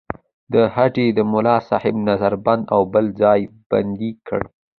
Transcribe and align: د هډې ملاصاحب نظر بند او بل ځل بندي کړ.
د 0.53 0.55
هډې 0.75 1.07
ملاصاحب 1.33 1.95
نظر 2.09 2.33
بند 2.45 2.63
او 2.75 2.81
بل 2.93 3.05
ځل 3.19 3.41
بندي 3.69 4.11
کړ. 4.27 4.41